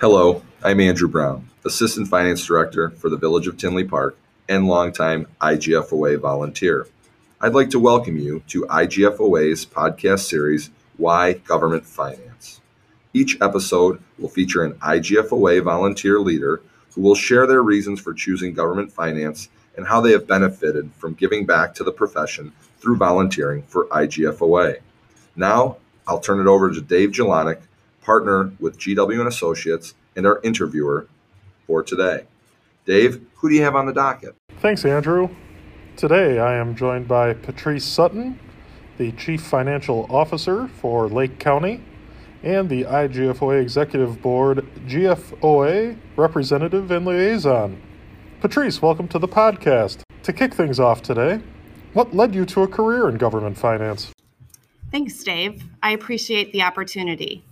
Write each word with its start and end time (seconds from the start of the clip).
Hello, 0.00 0.42
I'm 0.62 0.78
Andrew 0.78 1.08
Brown, 1.08 1.48
Assistant 1.64 2.06
Finance 2.06 2.46
Director 2.46 2.90
for 2.90 3.10
the 3.10 3.16
Village 3.16 3.48
of 3.48 3.56
Tinley 3.56 3.82
Park 3.82 4.16
and 4.48 4.68
longtime 4.68 5.26
IGFOA 5.40 6.20
volunteer. 6.20 6.86
I'd 7.40 7.52
like 7.52 7.70
to 7.70 7.80
welcome 7.80 8.16
you 8.16 8.44
to 8.46 8.62
IGFOA's 8.66 9.66
podcast 9.66 10.20
series, 10.20 10.70
Why 10.98 11.32
Government 11.32 11.84
Finance. 11.84 12.60
Each 13.12 13.36
episode 13.40 14.00
will 14.20 14.28
feature 14.28 14.62
an 14.62 14.74
IGFOA 14.74 15.64
volunteer 15.64 16.20
leader 16.20 16.62
who 16.94 17.00
will 17.00 17.16
share 17.16 17.48
their 17.48 17.64
reasons 17.64 17.98
for 17.98 18.14
choosing 18.14 18.54
government 18.54 18.92
finance 18.92 19.48
and 19.76 19.88
how 19.88 20.00
they 20.00 20.12
have 20.12 20.28
benefited 20.28 20.92
from 20.92 21.14
giving 21.14 21.44
back 21.44 21.74
to 21.74 21.82
the 21.82 21.90
profession 21.90 22.52
through 22.78 22.98
volunteering 22.98 23.64
for 23.64 23.86
IGFOA. 23.86 24.78
Now, 25.34 25.78
I'll 26.06 26.20
turn 26.20 26.38
it 26.38 26.46
over 26.46 26.72
to 26.72 26.80
Dave 26.80 27.10
Jelonek, 27.10 27.62
partner 28.02 28.52
with 28.60 28.78
GW 28.78 29.18
and 29.18 29.28
Associates, 29.28 29.94
and 30.16 30.26
our 30.26 30.40
interviewer 30.42 31.06
for 31.66 31.82
today. 31.82 32.24
Dave, 32.84 33.20
who 33.36 33.48
do 33.48 33.54
you 33.54 33.62
have 33.62 33.76
on 33.76 33.86
the 33.86 33.92
docket? 33.92 34.34
Thanks, 34.60 34.84
Andrew. 34.84 35.28
Today 35.96 36.38
I 36.38 36.54
am 36.54 36.74
joined 36.74 37.06
by 37.06 37.34
Patrice 37.34 37.84
Sutton, 37.84 38.38
the 38.96 39.12
Chief 39.12 39.42
Financial 39.42 40.06
Officer 40.08 40.68
for 40.68 41.08
Lake 41.08 41.38
County, 41.38 41.82
and 42.42 42.68
the 42.68 42.84
IGFOA 42.84 43.60
Executive 43.60 44.22
Board 44.22 44.66
GFOA 44.86 45.98
Representative 46.16 46.90
and 46.90 47.04
Liaison. 47.04 47.80
Patrice, 48.40 48.80
welcome 48.80 49.08
to 49.08 49.18
the 49.18 49.28
podcast. 49.28 50.02
To 50.22 50.32
kick 50.32 50.54
things 50.54 50.78
off 50.78 51.02
today, 51.02 51.40
what 51.92 52.14
led 52.14 52.34
you 52.34 52.44
to 52.46 52.62
a 52.62 52.68
career 52.68 53.08
in 53.08 53.16
government 53.16 53.58
finance? 53.58 54.12
Thanks, 54.90 55.22
Dave. 55.22 55.64
I 55.82 55.90
appreciate 55.90 56.52
the 56.52 56.62
opportunity. 56.62 57.44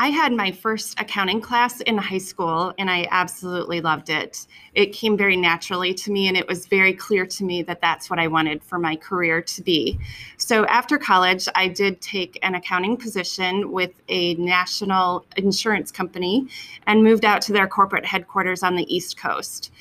I 0.00 0.10
had 0.10 0.32
my 0.32 0.52
first 0.52 0.94
accounting 1.00 1.40
class 1.40 1.80
in 1.80 1.98
high 1.98 2.18
school 2.18 2.72
and 2.78 2.88
I 2.88 3.08
absolutely 3.10 3.80
loved 3.80 4.10
it. 4.10 4.46
It 4.74 4.92
came 4.92 5.16
very 5.16 5.36
naturally 5.36 5.92
to 5.94 6.12
me 6.12 6.28
and 6.28 6.36
it 6.36 6.46
was 6.46 6.68
very 6.68 6.92
clear 6.92 7.26
to 7.26 7.42
me 7.42 7.62
that 7.62 7.80
that's 7.80 8.08
what 8.08 8.20
I 8.20 8.28
wanted 8.28 8.62
for 8.62 8.78
my 8.78 8.94
career 8.94 9.42
to 9.42 9.60
be. 9.60 9.98
So 10.36 10.64
after 10.66 10.98
college, 10.98 11.48
I 11.56 11.66
did 11.66 12.00
take 12.00 12.38
an 12.44 12.54
accounting 12.54 12.96
position 12.96 13.72
with 13.72 13.90
a 14.08 14.34
national 14.34 15.26
insurance 15.36 15.90
company 15.90 16.46
and 16.86 17.02
moved 17.02 17.24
out 17.24 17.42
to 17.42 17.52
their 17.52 17.66
corporate 17.66 18.06
headquarters 18.06 18.62
on 18.62 18.76
the 18.76 18.94
East 18.94 19.16
Coast. 19.16 19.72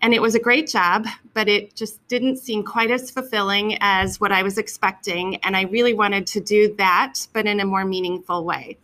And 0.00 0.14
it 0.14 0.22
was 0.22 0.34
a 0.34 0.40
great 0.40 0.68
job, 0.68 1.04
but 1.34 1.50
it 1.50 1.76
just 1.76 2.00
didn't 2.08 2.38
seem 2.38 2.64
quite 2.64 2.90
as 2.90 3.10
fulfilling 3.10 3.76
as 3.82 4.18
what 4.20 4.32
I 4.32 4.42
was 4.42 4.56
expecting. 4.56 5.36
And 5.44 5.54
I 5.54 5.64
really 5.64 5.92
wanted 5.92 6.26
to 6.28 6.40
do 6.40 6.74
that, 6.76 7.26
but 7.34 7.44
in 7.44 7.60
a 7.60 7.66
more 7.66 7.84
meaningful 7.84 8.46
way. 8.46 8.78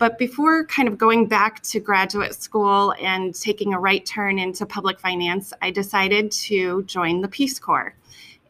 But 0.00 0.16
before 0.16 0.64
kind 0.64 0.88
of 0.88 0.96
going 0.96 1.26
back 1.26 1.62
to 1.64 1.78
graduate 1.78 2.34
school 2.34 2.94
and 3.02 3.34
taking 3.34 3.74
a 3.74 3.78
right 3.78 4.04
turn 4.06 4.38
into 4.38 4.64
public 4.64 4.98
finance, 4.98 5.52
I 5.60 5.70
decided 5.70 6.32
to 6.32 6.82
join 6.84 7.20
the 7.20 7.28
Peace 7.28 7.58
Corps. 7.58 7.94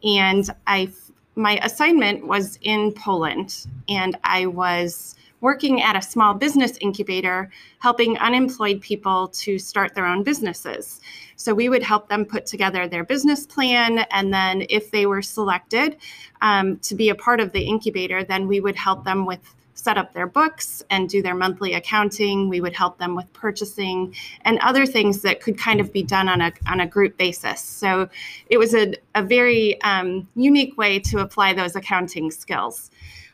And 0.01 0.49
I 0.65 0.89
my 1.35 1.59
assignment 1.61 2.25
was 2.25 2.57
in 2.61 2.93
Poland 2.93 3.67
and 3.89 4.17
I 4.23 4.45
was 4.45 5.15
working 5.41 5.81
at 5.81 5.97
a 5.97 6.01
small 6.01 6.33
business 6.33 6.77
incubator 6.79 7.49
helping 7.79 8.17
unemployed 8.19 8.79
people 8.79 9.27
to 9.29 9.59
start 9.59 9.93
their 9.93 10.05
own 10.05 10.23
businesses. 10.23 11.01
So 11.35 11.53
we 11.53 11.67
would 11.67 11.83
help 11.83 12.07
them 12.07 12.23
put 12.23 12.45
together 12.45 12.87
their 12.87 13.03
business 13.03 13.45
plan. 13.45 13.99
And 14.11 14.33
then 14.33 14.65
if 14.69 14.91
they 14.91 15.05
were 15.05 15.21
selected 15.21 15.97
um, 16.41 16.77
to 16.79 16.95
be 16.95 17.09
a 17.09 17.15
part 17.15 17.41
of 17.41 17.51
the 17.51 17.63
incubator, 17.63 18.23
then 18.23 18.47
we 18.47 18.61
would 18.61 18.75
help 18.77 19.03
them 19.03 19.25
with 19.25 19.53
set 19.73 19.97
up 19.97 20.13
their 20.13 20.27
books 20.27 20.83
and 20.89 21.09
do 21.09 21.21
their 21.21 21.35
monthly 21.35 21.73
accounting. 21.73 22.49
We 22.49 22.61
would 22.61 22.73
help 22.73 22.97
them 22.97 23.15
with 23.15 23.31
purchasing 23.33 24.15
and 24.45 24.59
other 24.59 24.85
things 24.85 25.21
that 25.21 25.41
could 25.41 25.57
kind 25.57 25.79
of 25.79 25.91
be 25.91 26.03
done 26.03 26.29
on 26.29 26.41
a, 26.41 26.51
on 26.67 26.79
a 26.79 26.87
group 26.87 27.17
basis. 27.17 27.61
So 27.61 28.09
it 28.49 28.57
was 28.57 28.73
a, 28.75 28.93
a 29.15 29.23
very 29.23 29.81
um, 29.81 30.27
unique 30.35 30.77
way 30.77 30.99
to 30.99 31.19
apply 31.19 31.53
those 31.53 31.75
accounting 31.75 32.31
skills. 32.31 32.91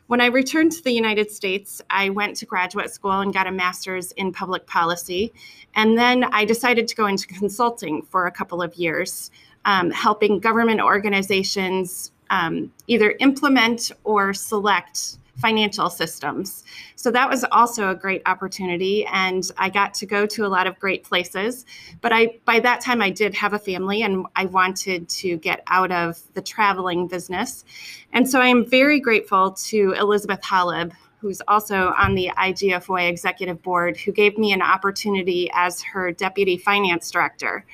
When 0.08 0.22
I 0.22 0.26
returned 0.26 0.72
to 0.72 0.82
the 0.82 0.92
United 0.92 1.30
States, 1.30 1.82
I 1.90 2.08
went 2.08 2.34
to 2.36 2.46
graduate 2.46 2.90
school 2.90 3.20
and 3.20 3.30
got 3.30 3.46
a 3.46 3.52
master's 3.52 4.12
in 4.12 4.32
public 4.32 4.66
policy. 4.66 5.34
And 5.74 5.98
then 5.98 6.24
I 6.24 6.46
decided 6.46 6.88
to 6.88 6.96
go 6.96 7.06
into 7.06 7.26
consulting 7.26 8.00
for 8.02 8.26
a 8.26 8.32
couple 8.32 8.62
of 8.62 8.74
years, 8.76 9.30
um, 9.66 9.90
helping 9.90 10.40
government 10.40 10.80
organizations 10.80 12.10
um, 12.30 12.72
either 12.86 13.16
implement 13.20 13.92
or 14.04 14.32
select 14.32 15.18
financial 15.38 15.88
systems. 15.88 16.64
So 16.96 17.10
that 17.12 17.30
was 17.30 17.44
also 17.52 17.90
a 17.90 17.94
great 17.94 18.22
opportunity 18.26 19.06
and 19.06 19.48
I 19.56 19.70
got 19.70 19.94
to 19.94 20.06
go 20.06 20.26
to 20.26 20.44
a 20.44 20.48
lot 20.48 20.66
of 20.66 20.78
great 20.78 21.04
places. 21.04 21.64
But 22.00 22.12
I 22.12 22.38
by 22.44 22.60
that 22.60 22.80
time 22.80 23.00
I 23.00 23.10
did 23.10 23.34
have 23.34 23.52
a 23.52 23.58
family 23.58 24.02
and 24.02 24.26
I 24.36 24.46
wanted 24.46 25.08
to 25.08 25.36
get 25.36 25.62
out 25.68 25.92
of 25.92 26.20
the 26.34 26.42
traveling 26.42 27.06
business. 27.06 27.64
And 28.12 28.28
so 28.28 28.40
I 28.40 28.48
am 28.48 28.66
very 28.66 29.00
grateful 29.00 29.52
to 29.52 29.92
Elizabeth 29.92 30.40
Holub 30.42 30.92
who's 31.20 31.42
also 31.48 31.92
on 31.98 32.14
the 32.14 32.30
IGFOA 32.36 33.08
executive 33.08 33.62
board, 33.62 33.96
who 33.96 34.12
gave 34.12 34.38
me 34.38 34.52
an 34.52 34.62
opportunity 34.62 35.50
as 35.52 35.82
her 35.82 36.12
deputy 36.12 36.56
finance 36.56 37.10
director. 37.10 37.64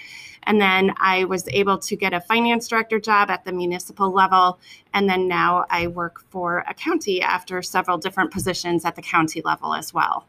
And 0.45 0.61
then 0.61 0.93
I 0.99 1.25
was 1.25 1.49
able 1.49 1.79
to 1.79 1.97
get 1.97 2.13
a 2.13 2.21
finance 2.21 2.69
director 2.69 3.01
job 3.01 3.31
at 3.31 3.45
the 3.45 3.53
municipal 3.53 4.11
level. 4.11 4.59
And 4.93 5.09
then 5.09 5.27
now 5.27 5.65
I 5.71 5.87
work 5.87 6.23
for 6.31 6.65
a 6.69 6.75
county 6.75 7.23
after 7.23 7.63
several 7.63 7.99
different 7.99 8.31
positions 8.31 8.85
at 8.85 8.97
the 8.97 9.03
county 9.03 9.43
level 9.45 9.75
as 9.75 9.93
well. 9.95 10.27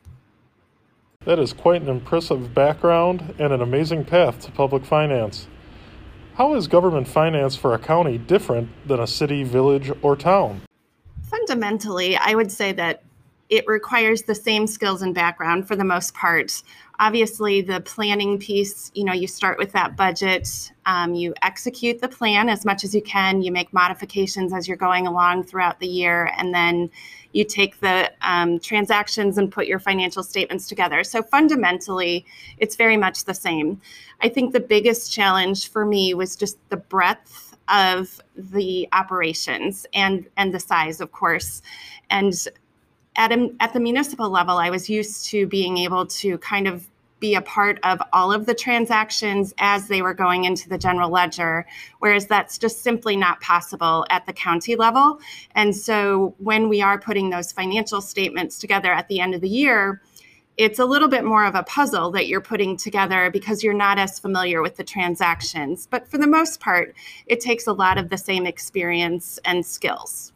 That 1.25 1.39
is 1.39 1.53
quite 1.53 1.81
an 1.81 1.89
impressive 1.89 2.53
background 2.53 3.33
and 3.39 3.51
an 3.51 3.61
amazing 3.61 4.05
path 4.05 4.39
to 4.41 4.51
public 4.51 4.85
finance. 4.85 5.47
How 6.35 6.53
is 6.53 6.67
government 6.67 7.07
finance 7.07 7.55
for 7.55 7.73
a 7.73 7.79
county 7.79 8.17
different 8.17 8.69
than 8.87 8.99
a 8.99 9.07
city, 9.07 9.43
village, 9.43 9.91
or 10.01 10.15
town? 10.15 10.61
Fundamentally, 11.47 12.17
I 12.17 12.33
would 12.33 12.51
say 12.51 12.71
that 12.71 13.03
it 13.49 13.67
requires 13.67 14.23
the 14.23 14.33
same 14.33 14.65
skills 14.65 15.03
and 15.03 15.13
background 15.13 15.67
for 15.67 15.75
the 15.75 15.83
most 15.83 16.15
part. 16.15 16.63
Obviously, 16.99 17.61
the 17.61 17.81
planning 17.81 18.39
piece, 18.39 18.89
you 18.95 19.03
know, 19.03 19.13
you 19.13 19.27
start 19.27 19.59
with 19.59 19.71
that 19.73 19.95
budget, 19.95 20.71
um, 20.87 21.13
you 21.13 21.35
execute 21.43 22.01
the 22.01 22.07
plan 22.07 22.49
as 22.49 22.65
much 22.65 22.83
as 22.83 22.95
you 22.95 23.01
can, 23.03 23.43
you 23.43 23.51
make 23.51 23.71
modifications 23.73 24.53
as 24.53 24.67
you're 24.67 24.77
going 24.77 25.05
along 25.05 25.43
throughout 25.43 25.79
the 25.79 25.87
year, 25.87 26.31
and 26.35 26.51
then 26.51 26.89
you 27.33 27.43
take 27.43 27.79
the 27.79 28.11
um, 28.21 28.59
transactions 28.59 29.37
and 29.37 29.51
put 29.51 29.67
your 29.67 29.77
financial 29.77 30.23
statements 30.23 30.67
together. 30.67 31.03
So 31.03 31.21
fundamentally, 31.21 32.25
it's 32.57 32.75
very 32.75 32.97
much 32.97 33.25
the 33.25 33.35
same. 33.35 33.79
I 34.21 34.29
think 34.29 34.53
the 34.53 34.59
biggest 34.59 35.13
challenge 35.13 35.69
for 35.69 35.85
me 35.85 36.15
was 36.15 36.35
just 36.35 36.57
the 36.69 36.77
breadth 36.77 37.44
of 37.67 38.21
the 38.35 38.87
operations 38.93 39.85
and 39.93 40.27
and 40.37 40.53
the 40.53 40.59
size, 40.59 41.01
of 41.01 41.11
course. 41.11 41.61
And 42.09 42.33
at, 43.15 43.31
a, 43.31 43.49
at 43.59 43.73
the 43.73 43.79
municipal 43.79 44.29
level, 44.29 44.57
I 44.57 44.69
was 44.69 44.89
used 44.89 45.25
to 45.27 45.47
being 45.47 45.77
able 45.77 46.05
to 46.07 46.37
kind 46.39 46.67
of 46.67 46.89
be 47.19 47.35
a 47.35 47.41
part 47.41 47.79
of 47.83 48.01
all 48.11 48.31
of 48.33 48.45
the 48.45 48.53
transactions 48.53 49.53
as 49.57 49.87
they 49.87 50.01
were 50.01 50.13
going 50.13 50.43
into 50.43 50.67
the 50.67 50.77
general 50.77 51.09
ledger, 51.09 51.65
whereas 51.99 52.27
that's 52.27 52.57
just 52.57 52.83
simply 52.83 53.15
not 53.15 53.39
possible 53.39 54.05
at 54.09 54.25
the 54.25 54.33
county 54.33 54.75
level. 54.75 55.19
And 55.55 55.75
so 55.75 56.35
when 56.39 56.67
we 56.67 56.81
are 56.81 56.99
putting 56.99 57.29
those 57.29 57.51
financial 57.51 58.01
statements 58.01 58.59
together 58.59 58.91
at 58.91 59.07
the 59.07 59.21
end 59.21 59.33
of 59.33 59.41
the 59.41 59.49
year, 59.49 60.01
it's 60.57 60.79
a 60.79 60.85
little 60.85 61.07
bit 61.07 61.23
more 61.23 61.45
of 61.45 61.55
a 61.55 61.63
puzzle 61.63 62.11
that 62.11 62.27
you're 62.27 62.41
putting 62.41 62.77
together 62.77 63.29
because 63.31 63.63
you're 63.63 63.73
not 63.73 63.99
as 63.99 64.19
familiar 64.19 64.61
with 64.61 64.77
the 64.77 64.83
transactions. 64.83 65.87
But 65.89 66.07
for 66.07 66.17
the 66.17 66.27
most 66.27 66.59
part, 66.59 66.95
it 67.25 67.39
takes 67.39 67.67
a 67.67 67.73
lot 67.73 67.97
of 67.97 68.09
the 68.09 68.17
same 68.17 68.45
experience 68.45 69.39
and 69.45 69.65
skills 69.65 70.31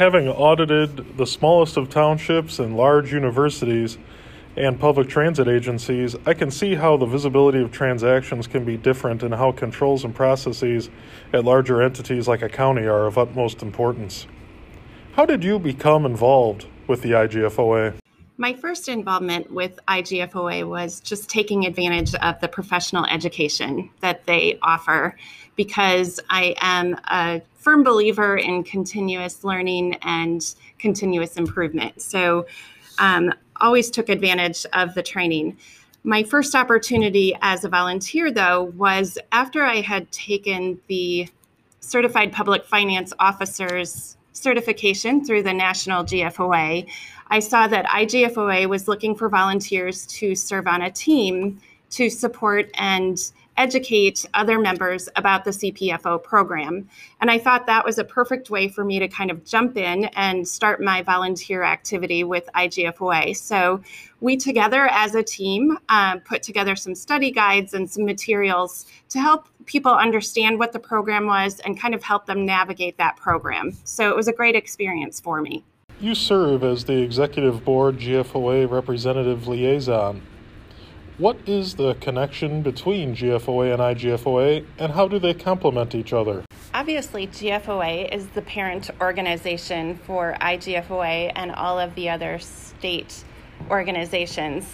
having 0.00 0.28
audited 0.28 1.18
the 1.18 1.26
smallest 1.26 1.76
of 1.76 1.90
townships 1.90 2.58
and 2.58 2.74
large 2.74 3.12
universities 3.12 3.98
and 4.56 4.80
public 4.80 5.08
transit 5.08 5.46
agencies, 5.46 6.16
I 6.24 6.32
can 6.32 6.50
see 6.50 6.74
how 6.74 6.96
the 6.96 7.04
visibility 7.04 7.60
of 7.60 7.70
transactions 7.70 8.46
can 8.46 8.64
be 8.64 8.78
different 8.78 9.22
and 9.22 9.34
how 9.34 9.52
controls 9.52 10.02
and 10.04 10.14
processes 10.14 10.88
at 11.34 11.44
larger 11.44 11.82
entities 11.82 12.26
like 12.26 12.40
a 12.40 12.48
county 12.48 12.86
are 12.86 13.06
of 13.06 13.18
utmost 13.18 13.62
importance. 13.62 14.26
How 15.12 15.26
did 15.26 15.44
you 15.44 15.58
become 15.58 16.06
involved 16.06 16.66
with 16.86 17.02
the 17.02 17.10
IGFOA? 17.10 17.94
My 18.40 18.54
first 18.54 18.88
involvement 18.88 19.52
with 19.52 19.78
IGFOA 19.86 20.66
was 20.66 21.00
just 21.00 21.28
taking 21.28 21.66
advantage 21.66 22.14
of 22.14 22.40
the 22.40 22.48
professional 22.48 23.04
education 23.04 23.90
that 24.00 24.24
they 24.24 24.58
offer 24.62 25.14
because 25.56 26.18
I 26.30 26.54
am 26.62 26.98
a 27.08 27.42
firm 27.56 27.82
believer 27.82 28.38
in 28.38 28.64
continuous 28.64 29.44
learning 29.44 29.96
and 30.00 30.42
continuous 30.78 31.36
improvement. 31.36 32.00
So, 32.00 32.46
um, 32.98 33.30
always 33.60 33.90
took 33.90 34.08
advantage 34.08 34.64
of 34.72 34.94
the 34.94 35.02
training. 35.02 35.58
My 36.02 36.22
first 36.22 36.54
opportunity 36.54 37.36
as 37.42 37.66
a 37.66 37.68
volunteer, 37.68 38.30
though, 38.32 38.72
was 38.74 39.18
after 39.32 39.64
I 39.64 39.82
had 39.82 40.10
taken 40.12 40.80
the 40.86 41.28
Certified 41.80 42.32
Public 42.32 42.64
Finance 42.64 43.12
Officers 43.18 44.16
certification 44.32 45.24
through 45.24 45.42
the 45.42 45.52
National 45.52 46.04
GFOA. 46.04 46.88
I 47.28 47.38
saw 47.38 47.66
that 47.68 47.86
IGFOA 47.86 48.68
was 48.68 48.88
looking 48.88 49.14
for 49.14 49.28
volunteers 49.28 50.06
to 50.06 50.34
serve 50.34 50.66
on 50.66 50.82
a 50.82 50.90
team 50.90 51.60
to 51.90 52.08
support 52.08 52.70
and 52.74 53.18
educate 53.60 54.24
other 54.32 54.58
members 54.58 55.06
about 55.16 55.44
the 55.44 55.50
CPFO 55.50 56.22
program. 56.22 56.88
And 57.20 57.30
I 57.30 57.38
thought 57.38 57.66
that 57.66 57.84
was 57.84 57.98
a 57.98 58.04
perfect 58.04 58.48
way 58.48 58.68
for 58.68 58.84
me 58.84 58.98
to 58.98 59.06
kind 59.06 59.30
of 59.30 59.44
jump 59.44 59.76
in 59.76 60.06
and 60.16 60.48
start 60.48 60.82
my 60.82 61.02
volunteer 61.02 61.62
activity 61.62 62.24
with 62.24 62.48
IGFOA. 62.54 63.36
So 63.36 63.82
we 64.20 64.38
together 64.38 64.88
as 64.90 65.14
a 65.14 65.22
team 65.22 65.76
uh, 65.90 66.16
put 66.20 66.42
together 66.42 66.74
some 66.74 66.94
study 66.94 67.30
guides 67.30 67.74
and 67.74 67.88
some 67.88 68.06
materials 68.06 68.86
to 69.10 69.20
help 69.20 69.46
people 69.66 69.92
understand 69.92 70.58
what 70.58 70.72
the 70.72 70.78
program 70.78 71.26
was 71.26 71.60
and 71.60 71.78
kind 71.78 71.94
of 71.94 72.02
help 72.02 72.24
them 72.24 72.46
navigate 72.46 72.96
that 72.96 73.16
program. 73.16 73.76
So 73.84 74.08
it 74.08 74.16
was 74.16 74.26
a 74.26 74.32
great 74.32 74.56
experience 74.56 75.20
for 75.20 75.42
me. 75.42 75.64
You 76.00 76.14
serve 76.14 76.64
as 76.64 76.86
the 76.86 76.96
Executive 76.96 77.62
Board 77.62 77.98
GFOA 77.98 78.70
Representative 78.70 79.46
Liaison. 79.46 80.22
What 81.20 81.36
is 81.46 81.74
the 81.74 81.92
connection 81.96 82.62
between 82.62 83.14
GFOA 83.14 83.74
and 83.74 83.82
IGFOA, 83.82 84.64
and 84.78 84.90
how 84.90 85.06
do 85.06 85.18
they 85.18 85.34
complement 85.34 85.94
each 85.94 86.14
other? 86.14 86.46
Obviously, 86.72 87.26
GFOA 87.26 88.10
is 88.10 88.28
the 88.28 88.40
parent 88.40 88.88
organization 89.02 89.98
for 90.06 90.38
IGFOA 90.40 91.32
and 91.36 91.52
all 91.52 91.78
of 91.78 91.94
the 91.94 92.08
other 92.08 92.38
state 92.38 93.22
organizations. 93.68 94.64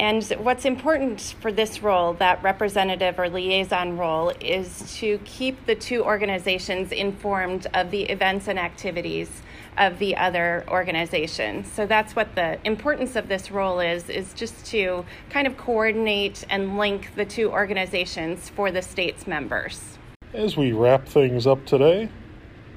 And 0.00 0.24
what's 0.40 0.64
important 0.64 1.36
for 1.40 1.52
this 1.52 1.82
role, 1.82 2.14
that 2.14 2.42
representative 2.42 3.18
or 3.18 3.28
liaison 3.28 3.96
role, 3.96 4.30
is 4.40 4.96
to 4.98 5.18
keep 5.24 5.66
the 5.66 5.74
two 5.74 6.02
organizations 6.02 6.90
informed 6.90 7.68
of 7.74 7.90
the 7.90 8.02
events 8.04 8.48
and 8.48 8.58
activities 8.58 9.30
of 9.78 9.98
the 9.98 10.16
other 10.16 10.64
organization. 10.68 11.64
So 11.64 11.86
that's 11.86 12.16
what 12.16 12.34
the 12.34 12.58
importance 12.66 13.16
of 13.16 13.28
this 13.28 13.50
role 13.50 13.80
is 13.80 14.08
is 14.08 14.32
just 14.34 14.64
to 14.66 15.04
kind 15.30 15.46
of 15.46 15.56
coordinate 15.56 16.44
and 16.48 16.78
link 16.78 17.10
the 17.14 17.24
two 17.24 17.50
organizations 17.50 18.48
for 18.48 18.70
the 18.70 18.82
state's 18.82 19.26
members. 19.26 19.98
As 20.32 20.56
we 20.56 20.72
wrap 20.72 21.06
things 21.06 21.46
up 21.46 21.64
today, 21.66 22.08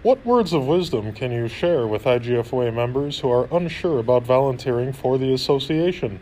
what 0.03 0.23
words 0.25 0.53
of 0.53 0.67
wisdom 0.67 1.11
can 1.13 1.31
you 1.31 1.47
share 1.47 1.87
with 1.87 2.03
IGFOA 2.03 2.73
members 2.73 3.19
who 3.19 3.31
are 3.31 3.47
unsure 3.51 3.99
about 3.99 4.23
volunteering 4.23 4.93
for 4.93 5.17
the 5.17 5.33
association? 5.33 6.19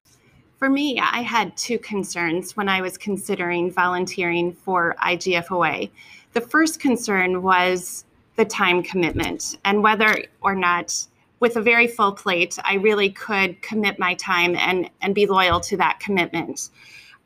For 0.58 0.70
me, 0.70 1.00
I 1.00 1.22
had 1.22 1.56
two 1.58 1.78
concerns 1.80 2.56
when 2.56 2.70
I 2.70 2.82
was 2.82 2.98
considering 2.98 3.72
volunteering 3.72 4.54
for 4.54 4.96
IGFOA. 5.04 5.90
The 6.34 6.42
first 6.42 6.80
concern 6.80 7.42
was 7.42 8.06
the 8.36 8.46
time 8.46 8.84
commitment 8.84 9.58
and 9.66 9.82
whether 9.82 10.24
or 10.42 10.56
not 10.56 11.08
with 11.40 11.56
a 11.56 11.62
very 11.62 11.88
full 11.88 12.12
plate 12.12 12.58
i 12.64 12.76
really 12.76 13.10
could 13.10 13.62
commit 13.62 14.00
my 14.00 14.14
time 14.16 14.56
and 14.56 14.90
and 15.02 15.16
be 15.16 15.26
loyal 15.26 15.60
to 15.60 15.78
that 15.78 16.00
commitment 16.00 16.70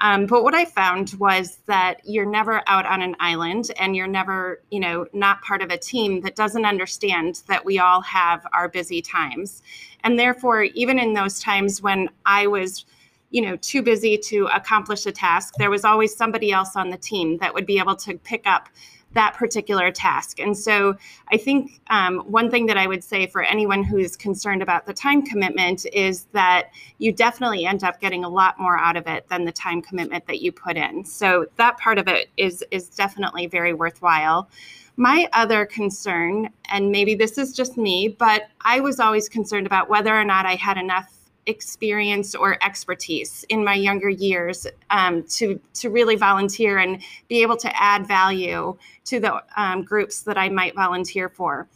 um, 0.02 0.26
but 0.26 0.44
what 0.44 0.54
i 0.54 0.66
found 0.66 1.14
was 1.20 1.58
that 1.66 2.02
you're 2.06 2.30
never 2.30 2.62
out 2.68 2.86
on 2.86 3.02
an 3.02 3.16
island 3.20 3.72
and 3.80 3.96
you're 3.96 4.08
never 4.08 4.62
you 4.72 4.80
know 4.80 5.06
not 5.14 5.42
part 5.42 5.62
of 5.62 5.72
a 5.72 5.78
team 5.78 6.22
that 6.22 6.36
doesn't 6.36 6.66
understand 6.66 7.42
that 7.48 7.66
we 7.66 7.80
all 7.80 8.02
have 8.02 8.46
our 8.54 8.70
busy 8.70 9.02
times 9.02 9.62
and 10.04 10.18
therefore 10.18 10.64
even 10.64 11.00
in 11.00 11.14
those 11.14 11.40
times 11.40 11.82
when 11.82 12.10
i 12.26 12.46
was 12.46 12.86
you 13.30 13.42
know 13.42 13.56
too 13.58 13.82
busy 13.82 14.18
to 14.18 14.48
accomplish 14.48 15.06
a 15.06 15.12
task 15.12 15.54
there 15.58 15.70
was 15.70 15.86
always 15.86 16.16
somebody 16.16 16.52
else 16.52 16.76
on 16.76 16.90
the 16.90 16.98
team 16.98 17.38
that 17.38 17.54
would 17.54 17.66
be 17.66 17.78
able 17.80 17.96
to 17.96 18.18
pick 18.20 18.46
up 18.46 18.70
that 19.14 19.34
particular 19.34 19.92
task. 19.92 20.40
And 20.40 20.58
so 20.58 20.96
I 21.32 21.38
think 21.38 21.82
um, 21.90 22.20
one 22.20 22.52
thing 22.52 22.68
that 22.68 22.78
I 22.78 22.88
would 22.88 23.04
say 23.04 23.26
for 23.28 23.42
anyone 23.42 23.84
who's 23.84 24.16
concerned 24.16 24.62
about 24.62 24.86
the 24.86 24.94
time 24.94 25.24
commitment 25.24 25.86
is 25.94 26.26
that 26.34 26.70
you 27.00 27.12
definitely 27.12 27.66
end 27.66 27.84
up 27.84 28.00
getting 28.00 28.24
a 28.24 28.30
lot 28.30 28.60
more 28.60 28.78
out 28.78 28.98
of 28.98 29.08
it 29.08 29.28
than 29.30 29.46
the 29.46 29.52
time 29.52 29.82
commitment 29.82 30.28
that 30.28 30.42
you 30.42 30.52
put 30.52 30.78
in. 30.78 31.04
So 31.06 31.48
that 31.56 31.78
part 31.78 31.98
of 31.98 32.08
it 32.08 32.30
is 32.38 32.64
is 32.72 32.90
definitely 32.90 33.48
very 33.48 33.74
worthwhile. 33.74 34.50
My 34.96 35.30
other 35.32 35.66
concern, 35.66 36.50
and 36.66 36.92
maybe 36.92 37.16
this 37.16 37.38
is 37.38 37.56
just 37.56 37.78
me, 37.78 38.10
but 38.10 38.44
I 38.62 38.82
was 38.82 39.00
always 39.00 39.30
concerned 39.30 39.66
about 39.66 39.90
whether 39.90 40.14
or 40.14 40.26
not 40.26 40.46
I 40.46 40.56
had 40.56 40.78
enough 40.78 41.19
experience 41.50 42.36
or 42.36 42.58
expertise 42.64 43.46
in 43.50 43.64
my 43.64 43.74
younger 43.74 44.10
years 44.10 44.68
um, 44.90 45.24
to 45.24 45.60
to 45.74 45.90
really 45.90 46.16
volunteer 46.16 46.78
and 46.78 47.02
be 47.28 47.42
able 47.42 47.58
to 47.58 47.82
add 47.82 48.08
value 48.08 48.78
to 49.06 49.20
the 49.20 49.44
um, 49.58 49.84
groups 49.84 50.22
that 50.22 50.38
I 50.38 50.50
might 50.50 50.76
volunteer 50.76 51.28
for. 51.30 51.68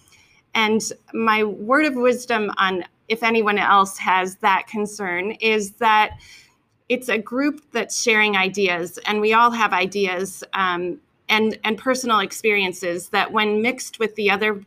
And 0.56 0.82
my 1.14 1.44
word 1.44 1.86
of 1.86 1.96
wisdom 1.96 2.52
on 2.58 2.86
if 3.08 3.24
anyone 3.24 3.58
else 3.58 3.98
has 3.98 4.38
that 4.38 4.68
concern 4.68 5.32
is 5.32 5.72
that 5.74 6.12
it's 6.90 7.10
a 7.10 7.18
group 7.18 7.62
that's 7.72 8.02
sharing 8.02 8.38
ideas, 8.38 9.00
and 9.06 9.20
we 9.20 9.34
all 9.34 9.52
have 9.52 9.74
ideas 9.74 10.44
um, 10.54 11.00
and 11.30 11.58
and 11.64 11.78
personal 11.78 12.20
experiences 12.20 13.10
that, 13.10 13.32
when 13.32 13.62
mixed 13.62 14.00
with 14.00 14.16
the 14.16 14.30
other 14.30 14.64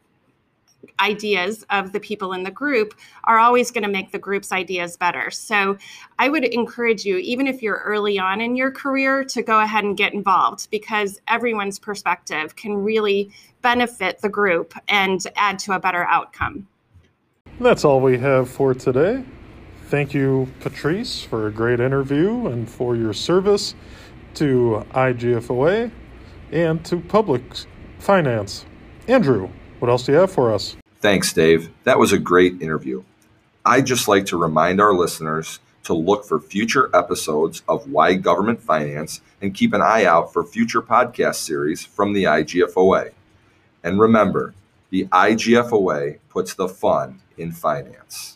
ideas 1.00 1.64
of 1.70 1.92
the 1.92 2.00
people 2.00 2.32
in 2.32 2.42
the 2.42 2.50
group 2.50 2.94
are 3.24 3.38
always 3.38 3.70
going 3.70 3.84
to 3.84 3.90
make 3.90 4.12
the 4.12 4.18
group's 4.18 4.52
ideas 4.52 4.96
better. 4.96 5.30
So 5.30 5.76
I 6.18 6.28
would 6.28 6.44
encourage 6.44 7.04
you, 7.04 7.18
even 7.18 7.46
if 7.46 7.62
you're 7.62 7.82
early 7.84 8.18
on 8.18 8.40
in 8.40 8.56
your 8.56 8.70
career, 8.70 9.24
to 9.24 9.42
go 9.42 9.60
ahead 9.60 9.84
and 9.84 9.96
get 9.96 10.14
involved 10.14 10.68
because 10.70 11.20
everyone's 11.28 11.78
perspective 11.78 12.56
can 12.56 12.76
really 12.76 13.30
benefit 13.62 14.20
the 14.20 14.28
group 14.28 14.74
and 14.88 15.20
add 15.36 15.58
to 15.60 15.72
a 15.72 15.80
better 15.80 16.04
outcome. 16.04 16.66
That's 17.60 17.84
all 17.84 18.00
we 18.00 18.18
have 18.18 18.48
for 18.48 18.74
today. 18.74 19.24
Thank 19.86 20.14
you, 20.14 20.48
Patrice, 20.60 21.22
for 21.22 21.46
a 21.46 21.50
great 21.50 21.80
interview 21.80 22.46
and 22.48 22.68
for 22.68 22.96
your 22.96 23.12
service 23.12 23.74
to 24.34 24.84
IGFOA 24.90 25.90
and 26.52 26.84
to 26.84 27.00
public 27.00 27.42
finance. 27.98 28.66
Andrew, 29.08 29.48
what 29.78 29.90
else 29.90 30.04
do 30.04 30.12
you 30.12 30.18
have 30.18 30.30
for 30.30 30.52
us? 30.52 30.76
Thanks, 31.00 31.32
Dave. 31.32 31.70
That 31.84 31.98
was 31.98 32.12
a 32.12 32.18
great 32.18 32.60
interview. 32.62 33.02
I'd 33.64 33.86
just 33.86 34.08
like 34.08 34.26
to 34.26 34.36
remind 34.36 34.80
our 34.80 34.94
listeners 34.94 35.58
to 35.84 35.94
look 35.94 36.24
for 36.24 36.40
future 36.40 36.90
episodes 36.94 37.62
of 37.68 37.90
Why 37.90 38.14
Government 38.14 38.60
Finance 38.60 39.20
and 39.40 39.54
keep 39.54 39.72
an 39.72 39.82
eye 39.82 40.04
out 40.04 40.32
for 40.32 40.44
future 40.44 40.82
podcast 40.82 41.36
series 41.36 41.84
from 41.84 42.12
the 42.12 42.24
IGFOA. 42.24 43.12
And 43.84 44.00
remember, 44.00 44.54
the 44.90 45.06
IGFOA 45.06 46.18
puts 46.28 46.54
the 46.54 46.68
fun 46.68 47.20
in 47.38 47.52
finance. 47.52 48.35